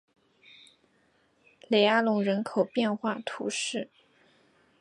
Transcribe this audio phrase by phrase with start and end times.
[1.67, 3.91] 雷阿隆人口变化图示